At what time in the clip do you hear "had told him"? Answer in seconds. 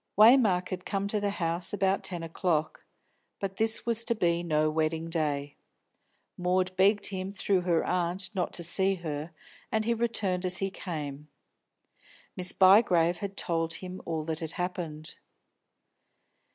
13.19-14.01